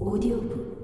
오디오북 0.00 0.78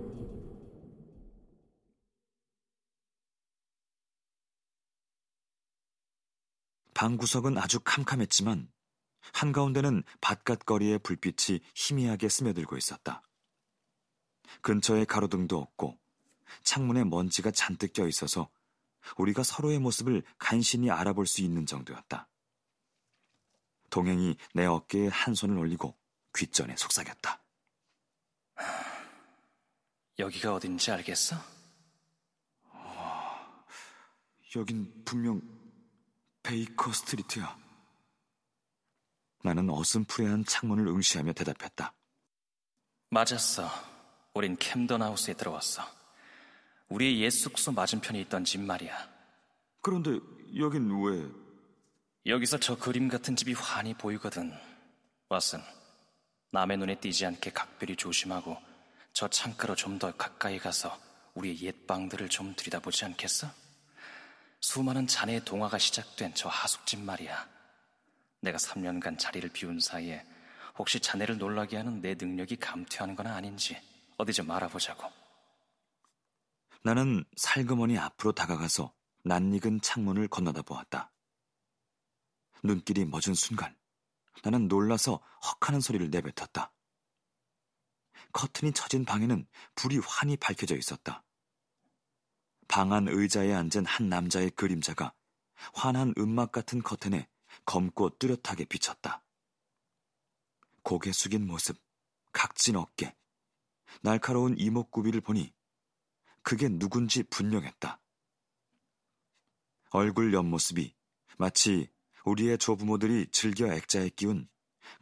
방구석은 6.94 7.58
아주 7.58 7.78
캄캄했지만 7.80 8.73
한가운데는 9.32 10.03
바깥 10.21 10.66
거리의 10.66 10.98
불빛이 10.98 11.61
희미하게 11.75 12.29
스며들고 12.29 12.77
있었다. 12.77 13.23
근처에 14.62 15.05
가로등도 15.05 15.59
없고 15.59 15.96
창문에 16.65 17.05
먼지가 17.05 17.53
잔뜩 17.53 17.93
껴 17.93 18.09
있어서 18.09 18.51
우리가 19.17 19.45
서로의 19.45 19.79
모습을 19.79 20.25
간신히 20.39 20.91
알아볼 20.91 21.27
수 21.27 21.43
있는 21.43 21.67
정도였다. 21.67 22.29
동행이 23.91 24.37
내 24.55 24.66
어깨에 24.66 25.06
한 25.06 25.34
손을 25.34 25.56
올리고 25.56 25.96
귓전에 26.34 26.74
속삭였다. 26.77 27.45
여기가 30.18 30.54
어딘지 30.54 30.91
알겠어? 30.91 31.36
여긴 34.56 35.02
분명 35.04 35.42
베이커 36.42 36.92
스트리트야. 36.92 37.59
나는 39.42 39.68
어슴푸레한 39.68 40.45
창문을 40.45 40.87
응시하며 40.87 41.32
대답했다. 41.32 41.92
맞았어. 43.10 43.68
우린 44.34 44.56
캠던 44.56 45.02
하우스에 45.02 45.34
들어왔어. 45.34 45.82
우리의 46.88 47.20
옛 47.23 47.30
숙소 47.30 47.73
맞은편에 47.73 48.20
있던 48.23 48.45
집 48.45 48.60
말이야. 48.60 49.09
그런데 49.80 50.20
여긴 50.56 51.02
왜? 51.02 51.28
여기서 52.26 52.59
저 52.59 52.76
그림 52.76 53.09
같은 53.09 53.34
집이 53.34 53.52
환히 53.54 53.95
보이거든. 53.95 54.52
왓슨, 55.28 55.62
남의 56.52 56.76
눈에 56.78 57.01
띄지 57.01 57.26
않게 57.26 57.51
각별히 57.51 57.96
조심하고 57.96 58.56
저 59.15 59.29
창가로 59.29 59.76
좀 59.76 59.98
더 59.98 60.10
가까이 60.16 60.59
가서 60.59 60.98
우리의 61.34 61.62
옛 61.62 61.87
방들을 61.87 62.29
좀 62.29 62.54
들여다보지 62.57 63.04
않겠어? 63.04 63.48
수많은 64.60 65.06
자네의 65.06 65.44
동화가 65.44 65.78
시작된 65.78 66.34
저 66.34 66.48
하숙집 66.48 67.00
말이야. 67.00 67.48
내가 68.40 68.58
3년간 68.58 69.16
자리를 69.18 69.48
비운 69.50 69.78
사이에 69.78 70.26
혹시 70.76 70.98
자네를 70.98 71.38
놀라게 71.38 71.76
하는 71.76 72.00
내 72.00 72.14
능력이 72.14 72.56
감퇴하는 72.56 73.14
건 73.14 73.28
아닌지 73.28 73.80
어디 74.16 74.32
좀 74.32 74.50
알아보자고. 74.50 75.10
나는 76.82 77.24
살그머니 77.36 77.96
앞으로 77.98 78.32
다가가서 78.32 78.92
낯익은 79.22 79.80
창문을 79.80 80.26
건너다 80.28 80.62
보았다. 80.62 81.12
눈길이 82.64 83.04
멎은 83.04 83.34
순간 83.34 83.76
나는 84.42 84.66
놀라서 84.66 85.20
헉하는 85.62 85.80
소리를 85.80 86.10
내뱉었다. 86.10 86.73
커튼이 88.34 88.72
쳐진 88.72 89.04
방에는 89.06 89.46
불이 89.77 90.00
환히 90.06 90.36
밝혀져 90.36 90.77
있었다. 90.77 91.24
방 92.68 92.92
안 92.92 93.08
의자에 93.08 93.54
앉은 93.54 93.86
한 93.86 94.08
남자의 94.08 94.50
그림자가 94.50 95.14
환한 95.72 96.12
음막 96.18 96.52
같은 96.52 96.82
커튼에 96.82 97.28
검고 97.64 98.18
뚜렷하게 98.18 98.64
비쳤다. 98.64 99.24
고개 100.82 101.12
숙인 101.12 101.46
모습, 101.46 101.78
각진 102.32 102.77
어깨, 102.77 103.14
날카로운 104.02 104.56
이목구비를 104.58 105.20
보니 105.20 105.55
그게 106.42 106.68
누군지 106.68 107.22
분명했다. 107.22 108.00
얼굴 109.90 110.34
옆모습이 110.34 110.92
마치 111.38 111.88
우리의 112.24 112.58
조부모들이 112.58 113.28
즐겨 113.30 113.72
액자에 113.72 114.08
끼운 114.08 114.48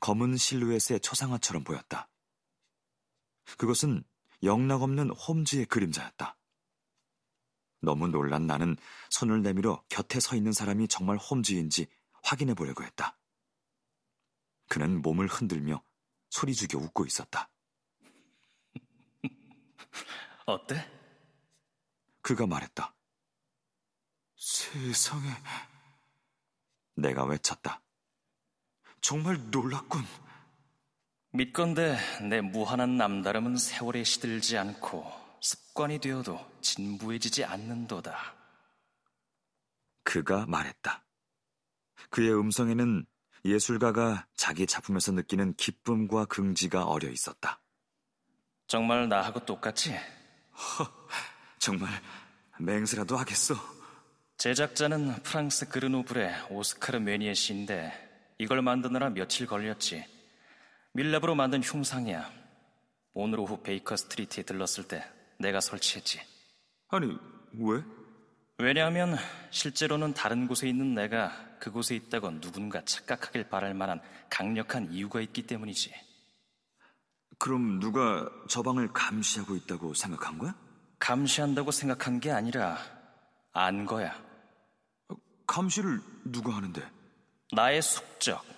검은 0.01 0.37
실루엣의 0.37 1.01
초상화처럼 1.01 1.65
보였다. 1.65 2.12
그것은 3.59 4.05
영락없는 4.43 5.11
홈즈의 5.11 5.67
그림자였다. 5.67 6.37
너무 7.81 8.09
놀란 8.09 8.47
나는 8.47 8.77
손을 9.11 9.43
내밀어 9.43 9.85
곁에 9.89 10.21
서 10.21 10.37
있는 10.37 10.53
사람이 10.53 10.89
정말 10.89 11.17
홈즈인지 11.17 11.87
확인해 12.23 12.55
보려고 12.55 12.85
했다. 12.85 13.19
그는 14.69 15.03
몸을 15.03 15.27
흔들며 15.27 15.83
소리 16.31 16.55
죽여 16.55 16.79
웃고 16.79 17.05
있었다. 17.07 17.51
어때? 20.47 20.91
그가 22.23 22.47
말했다. 22.47 22.95
세상에. 24.37 25.29
내가 26.95 27.25
외쳤다. 27.25 27.83
정말 29.01 29.51
놀랐군. 29.51 30.03
믿건대 31.35 31.97
내 32.29 32.43
무한한 32.43 32.99
남다름은 32.99 33.57
세월에 33.57 34.05
시들지 34.05 34.59
않고 34.59 35.11
습관이 35.41 35.99
되어도 35.99 36.39
진부해지지 36.61 37.45
않는도다. 37.45 38.35
그가 40.05 40.45
말했다. 40.47 41.03
그의 42.11 42.39
음성에는 42.39 43.07
예술가가 43.47 44.27
자기 44.37 44.67
작품에서 44.67 45.13
느끼는 45.13 45.55
기쁨과 45.55 46.27
긍지가 46.27 46.85
어려 46.85 47.09
있었다. 47.09 47.63
정말 48.67 49.09
나하고 49.09 49.41
똑같지? 49.47 49.99
정말 51.59 51.91
맹세라도 52.61 53.17
하겠어. 53.17 53.55
제작자는 54.37 55.23
프랑스 55.23 55.67
그르노블의 55.67 56.49
오스카르 56.51 56.99
메니에 56.99 57.33
씨인데 57.33 58.35
이걸 58.37 58.61
만드느라 58.61 59.09
며칠 59.09 59.47
걸렸지. 59.47 60.12
밀랍으로 60.95 61.35
만든 61.35 61.63
흉상이야. 61.63 62.31
오늘 63.15 63.41
오후 63.41 63.63
베이커 63.63 63.97
스트리트에 63.97 64.43
들렀을 64.43 64.85
때 64.85 65.05
내가 65.39 65.61
설치했지. 65.61 66.21
아니, 66.89 67.17
왜? 67.55 67.83
왜냐하면 68.59 69.17
실제로는 69.51 70.15
다른 70.15 70.47
곳에 70.47 70.69
있는 70.69 70.95
내가 70.95 71.33
그곳에 71.59 71.95
있다고 71.97 72.41
누군가 72.41 72.85
착각하길 72.85 73.49
바랄 73.49 73.75
만한 73.75 74.01
강력한 74.29 74.93
이유가 74.93 75.21
있기 75.21 75.47
때문이지. 75.47 75.93
그럼 77.39 77.81
누가 77.81 78.29
저 78.49 78.63
방을 78.63 78.93
감시하고 78.93 79.57
있다고 79.57 79.95
생각한 79.95 80.39
거야? 80.39 80.55
감시한다고 80.99 81.71
생각한 81.71 82.21
게 82.21 82.31
아니라 82.31 82.79
안 83.53 83.87
거야. 83.87 84.15
감시를 85.47 86.01
누가 86.25 86.55
하는데? 86.55 86.87
나의 87.53 87.83
숙적. 87.83 88.52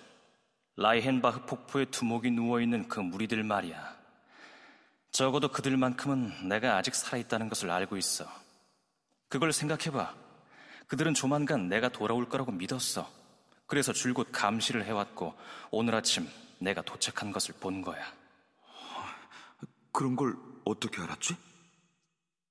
라이헨바흐 0.77 1.45
폭포에 1.45 1.85
두목이 1.85 2.31
누워있는 2.31 2.89
그 2.89 2.99
무리들 2.99 3.43
말이야. 3.43 3.95
적어도 5.11 5.49
그들만큼은 5.49 6.49
내가 6.49 6.75
아직 6.75 6.93
살아있다는 6.95 7.47
것을 7.47 7.69
알고 7.71 7.95
있어. 7.95 8.25
그걸 9.29 9.53
생각해봐. 9.53 10.13
그들은 10.87 11.13
조만간 11.13 11.69
내가 11.69 11.89
돌아올 11.89 12.27
거라고 12.27 12.51
믿었어. 12.51 13.09
그래서 13.67 13.93
줄곧 13.93 14.27
감시를 14.31 14.85
해왔고 14.85 15.33
오늘 15.71 15.95
아침 15.95 16.27
내가 16.59 16.81
도착한 16.81 17.31
것을 17.31 17.55
본 17.59 17.81
거야. 17.81 18.05
그런 19.91 20.15
걸 20.15 20.35
어떻게 20.65 21.01
알았지? 21.01 21.37